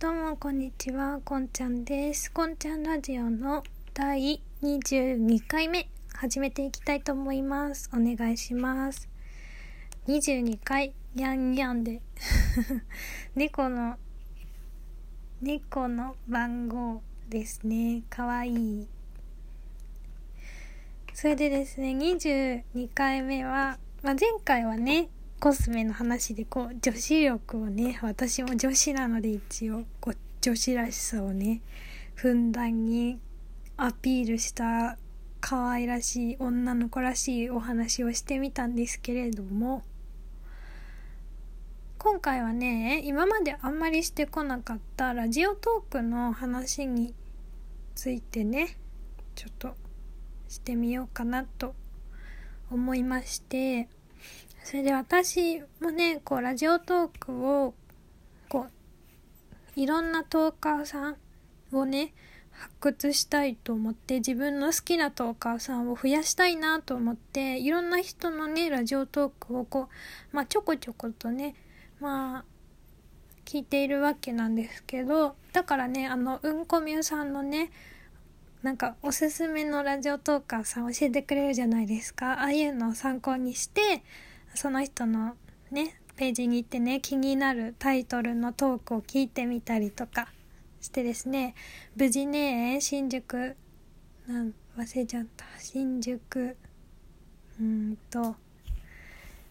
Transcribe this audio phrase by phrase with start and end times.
[0.00, 2.30] どうもこんにちは、こんちゃんです。
[2.30, 7.90] こんちゃんラジオの第22回目始めていきたいと思います。
[7.92, 9.08] お願いします。
[10.06, 12.00] 22回、やんやんで。
[13.34, 13.96] 猫の、
[15.42, 18.04] 猫の番号ですね。
[18.08, 18.88] かわいい。
[21.12, 25.08] それでですね、22回目は、まあ、前回はね、
[25.40, 31.62] コスメの話でこう女子力をね私も女子なので一応こう女子らしさをね
[32.14, 33.20] ふんだんに
[33.76, 34.98] アピールした
[35.40, 39.84] 可愛らしい女の子らしいお話をしてみたんですけれども
[41.98, 47.14] 今回はね今まであんまりしてこなかったラジオトークの話に
[47.94, 48.76] ついてね
[49.36, 49.74] ちょっと
[50.48, 51.76] してみようかなと
[52.70, 53.88] 思いまして
[54.68, 57.72] それで私もね、こう、ラジオトークを、
[58.50, 61.16] こう、いろんなトーカーさん
[61.72, 62.12] をね、
[62.52, 69.88] 発掘したいと思って自分の好きなトーカーさんを増やしたいなと思っていろんな人のねラジオトークをこ
[70.32, 71.54] うまあちょこちょことね
[72.00, 72.44] まあ
[73.44, 77.70] 聞いているわけなんですけどだからねあのうんこみゅうさんのね
[78.64, 82.40] なんかおすすめのラジオトーカーさん教えてくれるじゃないですか。
[82.40, 84.02] ああいうのを参考にして
[84.58, 85.36] その人の
[85.70, 90.32] ねページに行ってね気になるタイトルのトークを聞いてみたりとか
[90.80, 91.54] してですね
[91.94, 93.54] 無事ね新宿
[94.26, 95.44] なん忘れちゃった。
[95.60, 96.56] 新宿
[97.60, 98.34] うんと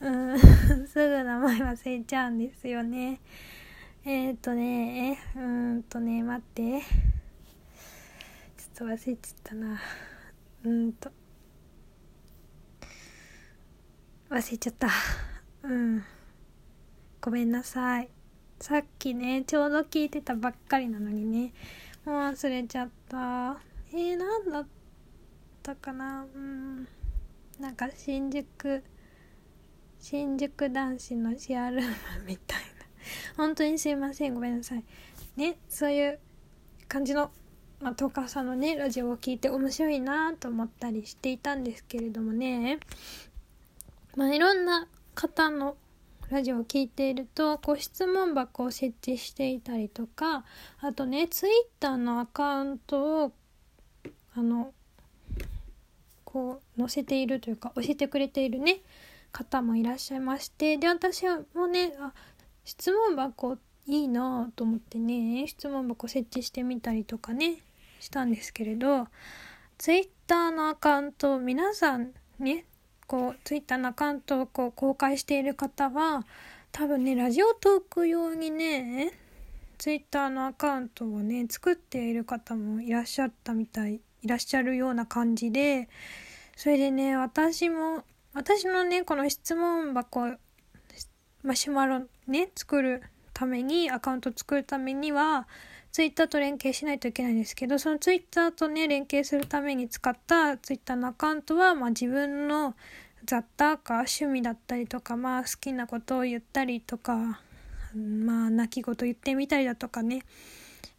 [0.00, 0.38] うん
[0.86, 3.20] すぐ名前忘れちゃうんですよね。
[4.04, 6.80] えっ、ー、とねうんとね待って。
[6.82, 6.84] ちょっ
[8.74, 9.80] と忘れちゃったな。
[10.64, 11.10] うんと。
[14.30, 14.88] 忘れちゃった。
[15.64, 16.04] うん。
[17.20, 18.08] ごめんなさい。
[18.60, 21.52] さっきね、ちょうど聞いてたばっかりなのにね、
[22.04, 23.60] もう忘れちゃった。
[23.92, 24.66] えー、なんだっ
[25.64, 26.26] たかな？
[26.32, 26.86] うん。
[27.58, 28.84] なんか新宿、
[29.98, 31.92] 新宿男子のシェアルーム
[32.24, 32.64] みたいな。
[33.36, 34.34] 本当にすいません。
[34.34, 34.84] ごめんなさい。
[35.34, 36.20] ね、そういう
[36.86, 37.32] 感じの、
[37.80, 42.78] まあ、トーカーさんのね、ラジオを聞いて面白いなと思ったりしていたんですけれどもね、
[44.16, 45.76] まあ、いろんな方の
[46.30, 50.44] ラジオを聞いていると、こう質問箱を設置していたりとか、
[50.80, 53.32] あとね、ツイッターのアカウントを、
[54.34, 54.72] あの、
[56.24, 58.80] こう載せているというか、教えてくれているね、
[59.32, 62.12] 方もいらっしゃいまして、で、私もね、あ、
[62.64, 67.56] 質問箱いいなと思ってね、質問箱設置してみたりとかね、
[67.98, 69.08] したんですけれど、
[69.78, 72.66] ツイッターのアカウント皆さんね、
[73.10, 76.24] こうツイッターのアカウントをこう公開している方は
[76.70, 79.12] 多分ねラジオトーク用にね
[79.78, 85.88] ツイッターのアカウントをね作っている方もいらっしゃったみたいいらっしゃるような感じで
[86.54, 90.36] それでね私も私のねこの質問箱
[91.42, 93.02] マシュマロね作る
[93.34, 95.48] ためにアカウント作るためには
[95.92, 102.74] ツイッターと連携しないといけないんですけど、そのツイッターとね、連携するために使ったツイッターのアカウントは、まあ自分の
[103.24, 107.40] 雑多か趣味だったりとか、まあ好きなことを言ったりとか、
[107.94, 110.22] まあ泣き言言ってみたりだとかね、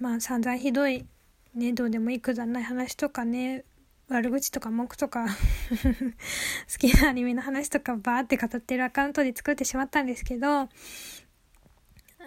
[0.00, 1.06] まあ散々ひどい、
[1.54, 3.64] ね、どうでもいいくだらない話とかね、
[4.08, 5.26] 悪口とか文句とか
[6.70, 10.68] 好きなアニメの話とかバーって語ってるアカウントで作ってしまったんですけど、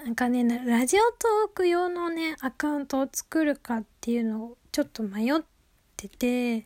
[0.07, 5.41] なんかね、ラジオトーク用のね、アカウントを作るかっていうのをちょっと迷っ
[5.97, 6.65] てて、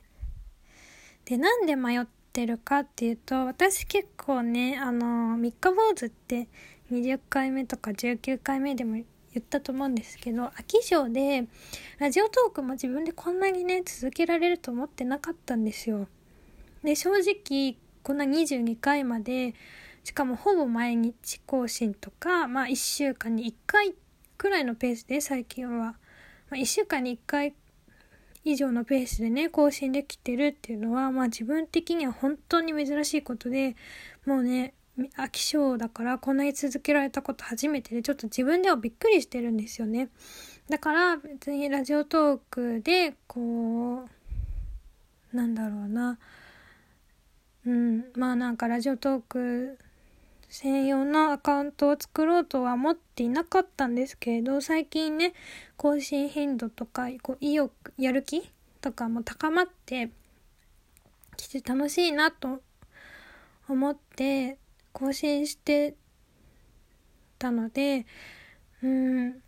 [1.25, 6.49] で、なんで迷ってるかっていうと、私結構ね、あの、三日坊主って
[6.91, 9.05] 20回目とか19回目でも言
[9.39, 11.47] ったと思うんですけど、飽き性で、
[11.97, 16.07] ラジオトークも自分でこんなにね、続けられると思ってなかったんですよ。
[16.83, 19.55] で、正直、こんな22回まで、
[20.03, 23.93] しかもほぼ毎日更新とか、まあ1週間に1回
[24.37, 25.95] くらいのペースで最近は、ま
[26.51, 27.53] あ、1週間に1回
[28.43, 33.75] 以上のペースでね、更新できてるっていうのは、まあ自分的には本当に珍しいことで、
[34.25, 34.73] もうね、
[35.17, 40.09] 飽き性だからこんなに続けられたこと初めてで、ちょっと自分ではびっくりしてるんですよね。
[40.69, 44.05] だから別にラジオトークで、こ
[45.33, 46.17] う、なんだろうな、
[47.65, 49.77] うん、まあなんかラジオトーク
[50.51, 55.33] 専用のアカウントを作ろうとは思っていなかったんですけれど、最近ね、
[55.77, 58.51] 更新頻度とか、こう意欲、やる気
[58.81, 60.11] とかも高まって
[61.37, 62.61] きて楽しいなと
[63.69, 64.57] 思って
[64.91, 65.95] 更新して
[67.39, 68.05] たので、
[68.83, 69.41] うん、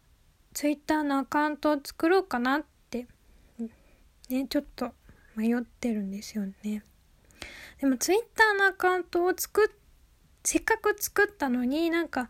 [0.54, 3.08] ツイッターのアカウントを作ろうかなって
[4.30, 4.92] ねちょっと
[5.36, 6.84] 迷ってるんですよね。
[7.82, 9.83] でもツイッターのアカウントを作っ
[10.44, 12.30] せっかく作ったのになんか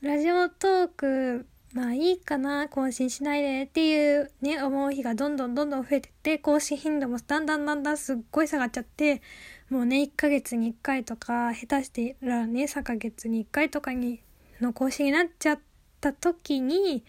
[0.00, 9.22] ラジオトークまあいいかな更新しないでっていうね思う日がどんどんどんどん増えてって更新頻度もだんだんだんだんすっごい下がっちゃって
[9.68, 14.20] もうね1ヶ月に1回とか下手してらね3ヶ月に1回とかに
[14.60, 15.60] の更新になっちゃっ
[16.00, 17.04] た時に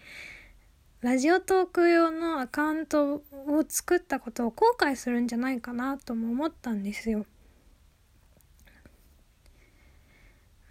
[1.00, 3.22] ラジオトーク用のアカウントを
[3.66, 7.24] 作ったことを後悔するんじゃないかなとも思ったんですよ。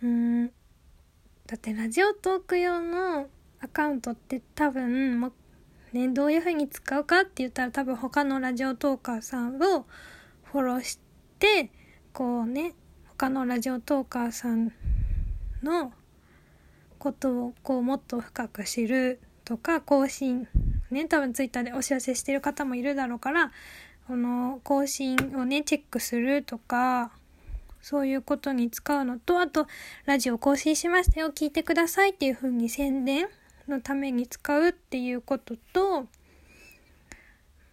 [0.03, 3.27] うんだってラジオトーク用の
[3.59, 5.31] アカウントって多分も
[5.93, 9.85] ねどういう風に使うかって言ったら多分他のラジオトーカーさんを
[10.43, 10.99] フォローし
[11.39, 11.71] て
[12.13, 12.73] こうね
[13.07, 14.71] 他のラジオトーカーさん
[15.63, 15.91] の
[16.97, 20.47] ことをこうもっと深く知るとか更新
[20.91, 23.51] ね多分ツイッターでお知らせしてる方もいるだろうから
[24.07, 27.11] この更新をねチェックするとか
[27.81, 29.67] そういうことに使うのとあと
[30.05, 33.27] ラジオ更新しましたよ聞いてくださいっていう風に宣伝
[33.67, 36.05] のために使うっていうことと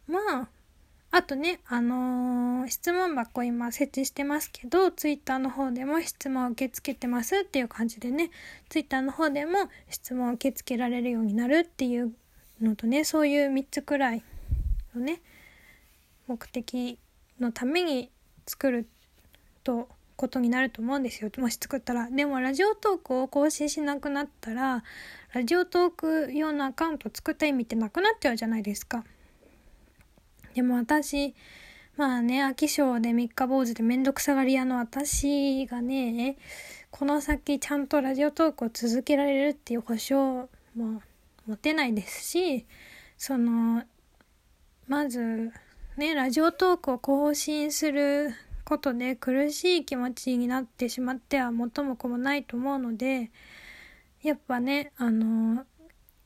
[0.06, 0.48] まあ
[1.16, 8.30] あとね、あのー、質問箱今設置してますけど、ツイッターの方でも質問受け付けてますっていう感じでね、
[8.68, 12.12] ツイッターの方でも質問受け付けられるようになるっていう
[12.60, 14.22] のとね、そういう3つくらい
[14.94, 15.22] のね、
[16.26, 16.98] 目的
[17.40, 18.10] のために
[18.46, 18.86] 作る
[19.64, 21.30] とことになると思うんですよ。
[21.38, 22.10] もし作ったら。
[22.10, 24.82] でもラジオトークを更新しなくなったら
[25.32, 29.04] ラジオトーク用のアカウント作った意味ってなくなっちゃうじゃないですか。
[30.54, 31.34] でも私
[31.96, 36.36] まあね飽き性で三日坊主でめんどくさがり屋の私がね
[36.90, 41.02] この先ちゃんとラジオトークを続けられるっていう保証も
[41.46, 42.66] 持てないですし
[43.18, 43.82] その
[44.88, 45.52] まず
[45.96, 48.32] ねラジオトークを更新する
[48.66, 53.30] ことで苦しい気持ちになってしまっては元も子もないと思うので
[54.22, 55.64] やっぱねあの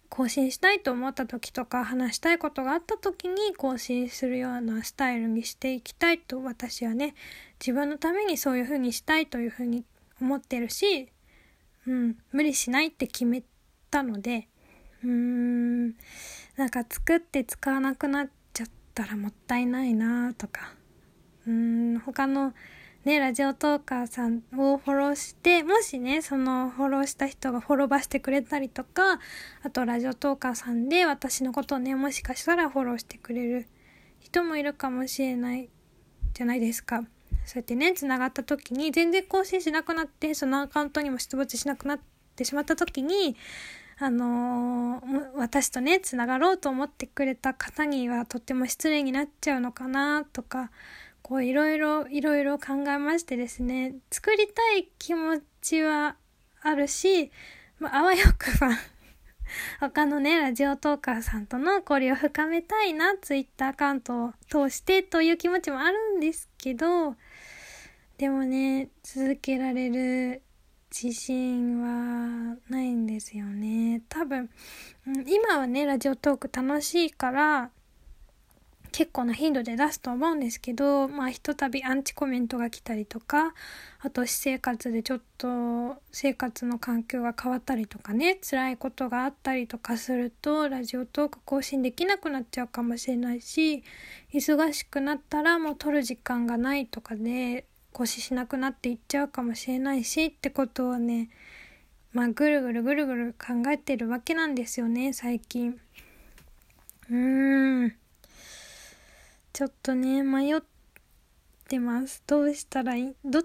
[0.09, 7.15] 更新したいと思った時とか話したいことがあった時に更新するようなスタイルにしていきたいと私はね
[7.61, 9.85] 自分のためにそういう風にしたいという風に
[10.21, 11.11] 思ってるし、
[11.87, 13.43] うん、無理しないって決め
[13.91, 14.49] たので
[15.05, 15.89] うーん
[16.57, 20.75] なんか作って使わなくなっちゃったらもったいないなとか。
[21.47, 22.53] うん他の
[23.05, 29.21] ね、ラジオトーカーさんをフォローして、もしね、そのフォローした人がフォローバしてくれたりとか、
[29.63, 33.69] あとラジオトーカーさんで私のことをね、もしかしたらフォローしてくれる
[34.19, 35.71] 人もいるかもしれない
[36.35, 37.03] じゃないですか。
[37.47, 42.01] そうやってね、繋がった時に全然更新しなくなって、そのアカウントにも出没しなくなっ
[42.37, 43.35] てしまった時に、
[43.99, 50.71] あのー、私とね、繋がろうと思ってくれた方にはとっても失礼になっちゃうのかなとか、
[51.23, 56.17] こういろいろいろいろ考えましてですね作りたい気持ちは
[56.63, 57.31] あるし、
[57.79, 58.71] まあ、あわよくば
[59.81, 67.17] 他のねラジオトーカーさんとの交流を深めたいなツイッターアカウントを通してという気持ちもあるんですけど
[68.19, 70.43] でもね続けられる
[70.91, 74.03] 自信はないんですよね。
[74.09, 74.51] 多分、
[75.07, 77.71] うん、今はねラジオトーク楽しいから
[78.92, 83.54] 結構な頻度で出すと思うんですけど、まあひとたびアンチコメントが来たりとか、
[84.00, 93.85] あと私生活でちょっと生活の環境が変わったりとかね、辛いことがあったりとかすると、ラジオトーク更新できなくなっちゃうかもしれないし、
[94.32, 101.28] 忙しくなったらもう撮る時間がないとかで、更新しなくなっていっちゃうかもしれないしってことをね、
[102.12, 105.80] まあぐるぐるぐるぐる考えてるわけなんですよね、最近。
[107.09, 107.97] うーん。
[109.61, 110.62] ちょっとね、迷っ
[111.69, 112.23] てます。
[112.26, 113.14] どうしたらいい？
[113.23, 113.43] どっ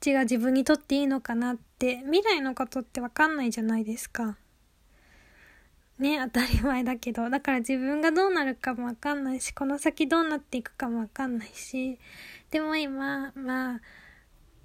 [0.00, 4.36] ちが自分にとっていいのかなって、未来のことってわかんないじゃないですか。
[6.00, 7.30] ね、当たり前だけど。
[7.30, 12.00] だから自分がどうなるかもわかんないし、この先どうなっていくかもわかんないし。
[12.50, 13.80] でも今、まあ、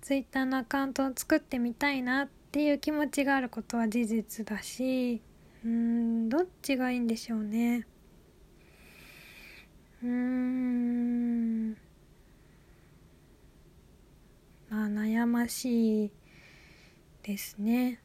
[0.01, 5.21] ツイッターのアカウントを作ってみたいなっていう気持ちがあることは事実だし、
[5.63, 7.85] うーん、どっちがいいんでしょうね。
[10.03, 11.71] うーん
[14.69, 16.11] まあ悩ましい
[17.23, 17.99] ですね。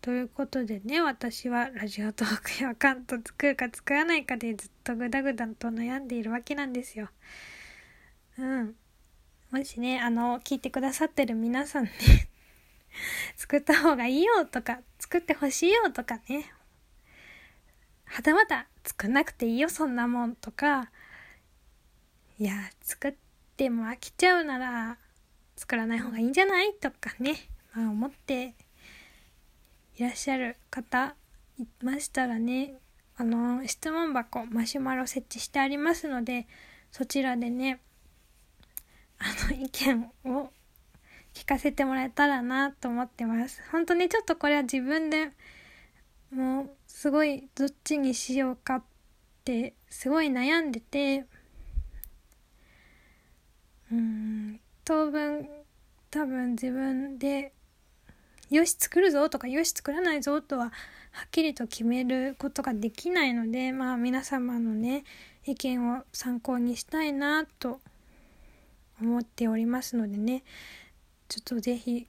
[0.00, 7.08] ということでね私はラジオトークやアカウント作るか作らないかでずっとグダグダと悩んでいるわけなんですよ。
[8.38, 8.74] うん。
[9.50, 11.90] もしねあの聞いてくださってる皆さんね
[13.36, 16.52] 作った方がいいよとか作ってほしいよとかね
[18.04, 20.90] はたまた作んなくていいよそんなもんとか
[22.38, 23.14] いや作っ
[23.56, 24.98] ても飽きちゃうなら
[25.56, 26.72] 作らない方がいいんじゃない？
[26.74, 27.36] とかね、
[27.74, 28.54] まあ、思って
[29.96, 31.14] いらっしゃる方
[31.58, 32.74] いましたらね
[33.16, 36.48] あの質問箱マシュマロ設置してありますので
[36.90, 37.80] そちらでね
[39.20, 40.50] あの意見を
[41.32, 43.62] 聞かせてもらえたらなと思ってます。
[43.70, 45.30] 本当にちょっとこれは自分で
[46.32, 48.82] もうすごいどっちにしようかっ
[49.44, 51.26] てすごい悩んでて
[53.94, 54.60] うん。
[54.84, 55.48] 当分
[56.10, 57.52] 多分自分で
[58.50, 60.66] よし作るぞとかよし作らないぞとは
[61.10, 65.04] はっきりと決めることができないのでまあ皆様のね
[65.44, 67.80] 意見を参考にしたいなと
[69.00, 70.42] 思っておりますのでね。
[71.28, 72.06] ちょっと是非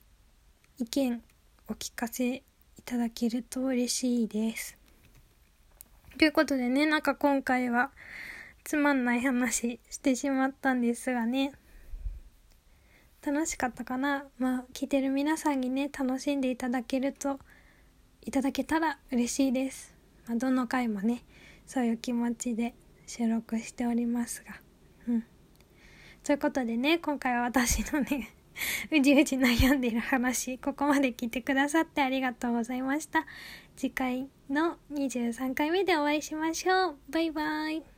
[0.78, 1.24] 意見
[1.70, 2.44] お聞かせい
[2.84, 4.78] ただけると嬉しいです。
[6.18, 7.92] ということでねなんか今回は
[8.64, 11.54] つまんない話してしまったんですがね。
[13.26, 14.26] 楽しかったかな。
[14.38, 17.40] まあ聞いてる皆さんにね楽しんでいただけると
[18.22, 19.94] いただけたら嬉しいです、
[20.28, 21.24] まあ、どの回もね
[21.66, 22.76] そういう気持ちで
[23.08, 24.56] 収録しておりますが。
[25.08, 25.24] うん。
[26.24, 28.30] ということでね今回は私のね
[28.92, 33.26] うじうじ悩んでいる話ここまで聞いてくださってありがとうございました。
[33.76, 36.98] 次回の23回目でお会いしましょう。
[37.10, 37.95] バイバイ。